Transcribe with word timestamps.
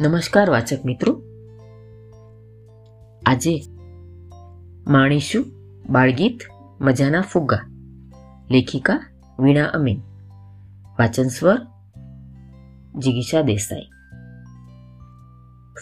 નમસ્કાર 0.00 0.50
વાચક 0.50 0.84
મિત્રો. 0.84 1.22
આજે 3.26 3.62
માણીશું 4.86 5.44
બાળગીત 5.90 6.38
મજાના 6.80 7.20
ફુગ્ગા. 7.20 7.58
લેખિકા 8.50 9.00
વીણા 9.40 9.64
અમીન. 9.64 10.00
વાચન 10.98 11.24
સ્વર 11.24 11.58
જિગીશા 12.98 13.40
દેસાઈ. 13.40 13.80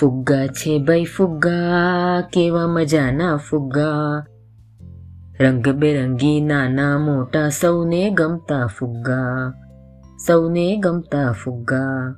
ફુગ્ગા 0.00 0.46
છે 0.46 0.78
ભાઈ 0.78 1.04
ફુગ્ગા, 1.04 2.20
કેવા 2.20 2.66
મજાના 2.66 3.36
ફુગ્ગા. 3.36 4.24
રંગબેરંગી 5.40 6.40
નાના 6.40 6.98
મોટા 6.98 7.48
સૌને 7.48 8.10
ગમતા 8.10 8.66
ફુગ્ગા. 8.66 9.52
સૌને 10.26 10.76
ગમતા 10.76 11.32
ફુગ્ગા. 11.32 12.14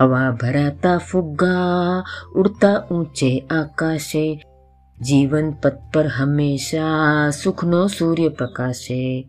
હવા 0.00 0.30
ભરાતા 0.30 0.98
ફુગ્ગા, 0.98 2.04
ઉડતા 2.34 2.84
ઊંચે 2.90 3.46
આકાશે. 3.50 4.44
જીવન 5.00 5.50
પથ 5.50 5.72
પર 5.94 6.06
હંમેશા 6.06 7.30
સુખનો 7.30 7.86
સૂર્ય 7.86 8.28
પ્રકાશે. 8.28 9.28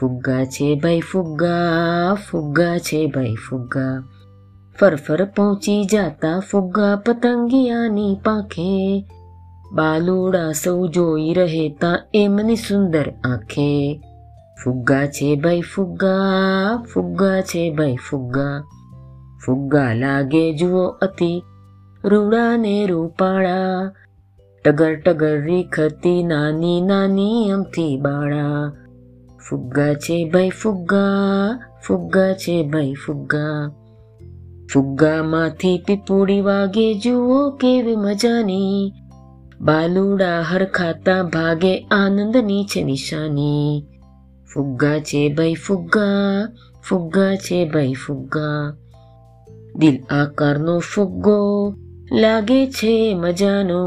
ફુગ્ગા 0.00 0.44
છે 0.44 0.74
ભાઈ 0.74 1.00
ફુગ્ગા 1.00 2.14
ફુગ્ગા 2.14 2.78
છે 2.78 3.06
ભાઈ 3.06 3.34
ફુગ્ગા. 3.34 4.02
ફરફર 4.80 5.24
પહોંચી 5.24 5.84
જાતા 5.84 6.40
ફુગ્ગા 6.50 6.96
પતંગિયાની 6.96 8.20
પાંખે. 8.24 9.04
બાલુડા 9.72 10.52
સૌ 10.52 10.86
જોઈ 10.86 11.34
રહેતા 11.34 11.98
એમની 12.14 12.56
સુંદર 12.56 13.10
આંખે. 13.10 14.02
ફુગ્ગા 14.64 15.06
છે 15.06 15.36
ભાઈ 15.36 15.60
ફુગ્ગા 15.60 16.82
ફુગ્ગા 16.94 17.40
છે 17.40 17.70
ભાઈ 17.70 17.96
ફુગ્ગા. 18.10 18.62
ફુગ્ગા 19.44 19.92
લાગે 19.94 20.52
જુઓ 20.52 20.86
અતિ 20.86 21.42
રૂડા 22.04 22.56
ને 22.56 22.86
રૂપાળા. 22.86 23.92
ટગર 24.64 24.94
ટગર 24.94 25.40
રીખતી 25.40 26.22
નાની 26.22 26.80
નાની 26.80 27.50
અમથી 27.50 27.96
બાળા. 27.96 28.72
ફુગ્ગા 29.50 29.94
છે 29.94 30.30
ભાઈ 30.30 30.50
ફુગ્ગા 30.50 31.58
ફુગ્ગા 31.86 32.32
છે 32.32 32.68
ભાઈ 32.68 32.94
ફુગ્ગા. 33.06 33.72
ફુગ્ગામાંથી 34.72 35.82
પીપુડી 35.86 36.40
વાગે 36.40 36.94
જુઓ 36.94 37.50
કેવી 37.50 37.96
મજાની. 37.96 38.92
બાલુડા 39.60 40.40
હરખાતા 40.40 41.22
ભાગે 41.22 41.78
આનંદની 41.78 42.64
છે 42.64 42.82
નિશાની. 42.82 43.86
ફુગ્ગા 44.54 44.98
છે 44.98 45.34
ભાઈ 45.34 45.54
ફુગ્ગા 45.54 46.48
ફુગ્ગા 46.88 47.34
છે 47.34 47.68
ભાઈ 47.68 47.92
ફુગ્ગા. 47.92 48.85
દિલ 49.76 50.02
આકારનો 50.10 50.78
ફુગ્ગો 50.78 51.74
લાગે 52.12 52.66
છે 52.66 53.14
મજાનો. 53.14 53.82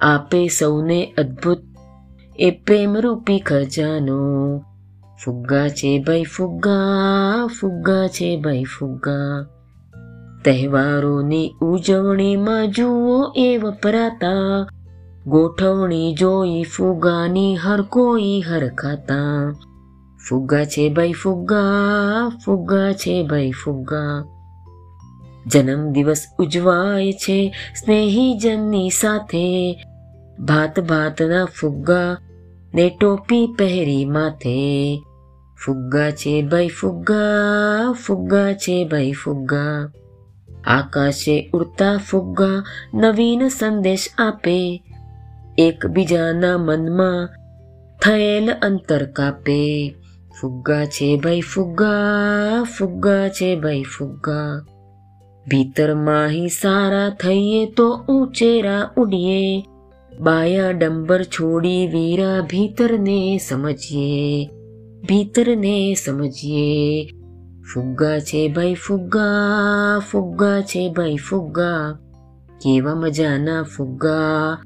આપે 0.00 0.48
સૌને 0.48 1.14
અદ્ભુત 1.18 1.58
એ 2.36 2.50
પ્રેમરૂપી 2.50 3.38
ખજાનો. 3.38 4.58
ફુગ્ગા 5.24 5.68
છે 5.68 5.98
ભાઈ 5.98 6.22
ફુગ્ગા 6.22 7.46
ફુગ્ગા 7.60 8.06
છે 8.06 8.40
ભાઈ 8.40 8.64
ફુગ્ગા. 8.64 9.46
તહેવારોની 10.44 11.54
ઉજવણીમાં 11.60 12.70
જુઓ 12.70 13.32
એ 13.36 13.58
વપરાતા. 13.58 14.66
ગોઠવણી 15.26 16.14
જોઈ 16.14 16.62
ફુગાની 16.62 17.56
હર 17.56 17.82
કોઈ 17.82 18.40
હરખાતા. 18.40 19.52
ફુગ્ગા 20.28 20.64
છે 20.64 20.88
ભાઈ 20.88 21.12
ફુગ્ગા 21.12 22.28
ફુગ્ગા 22.44 22.92
છે 22.92 23.22
ભાઈ 23.22 23.50
ફુગ્ગા. 23.50 24.35
જન્મ 25.46 25.90
દિવસ 25.92 26.24
ઉજવાય 26.38 27.12
છે 27.12 27.54
સ્નેહીજનની 27.76 28.90
સાથે. 28.90 29.76
ભાત 30.38 30.80
ભાતના 30.80 31.44
ફુગ્ગા 31.44 32.18
ને 32.74 32.96
ટોપી 33.00 33.54
પહેરી 33.58 34.04
માથે. 34.04 35.02
ફુગ્ગા 35.66 36.10
છે 36.10 36.42
ભાઈ 36.42 36.68
ફુગ્ગા 36.68 37.92
ફુગ્ગા 38.06 38.52
છે 38.52 38.84
ભાઈ 38.84 39.12
ફુગ્ગા. 39.12 39.92
આકાશે 40.64 41.50
ઉડતા 41.54 41.96
ફુગ્ગા 41.96 42.64
નવીન 42.94 43.48
સંદેશ 43.48 44.08
આપે. 44.18 44.82
એકબીજાના 45.58 46.58
મનમાં 46.58 47.28
થયેલ 48.02 48.52
અંતર 48.52 49.06
કાપે. 49.06 49.94
ફુગ્ગા 50.40 50.84
છે 50.84 51.16
ભાઈ 51.16 51.40
ફુગ્ગા 51.40 52.62
ફુગ્ગા 52.78 53.28
છે 53.28 53.60
ભાઈ 53.60 53.82
ફુગ્ગા. 53.82 54.75
ભીતરમાં 55.48 56.28
હી 56.28 56.48
સારા 56.48 57.10
થઈએ 57.10 57.66
તો 57.66 57.96
ઊંચેરા 58.08 58.90
ઉડીએ. 58.96 59.64
બાયા 60.20 60.70
ડંબર 60.70 61.24
છોડી 61.24 61.86
વીરા 61.86 62.40
ભીતરને 62.40 63.38
સમજીએ. 63.38 64.46
ભીતરને 65.08 65.94
સમજીએ. 65.94 67.10
ફુગ્ગા 67.74 68.18
છે 68.18 68.48
ભાઈ 68.48 68.74
ફુગ્ગા 68.74 69.98
ફુગ્ગા 70.12 70.60
છે 70.60 70.92
ભાઈ 70.92 71.16
ફુગ્ગા. 71.16 71.98
કેવા 72.60 72.94
મજાના 72.94 73.62
ફુગ્ગા. 73.62 74.58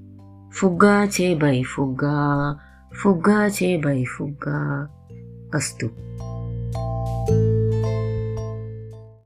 ફુગ્ગા 0.61 1.07
છે 1.07 1.35
ભાઈ 1.35 1.63
ફુગ્ગા 1.63 2.57
ફુગ્ગા 3.03 3.49
છે 3.49 3.77
ભાઈ 3.77 4.05
ફુગ્ગા. 4.05 4.89
અસ્તુ. 5.53 5.91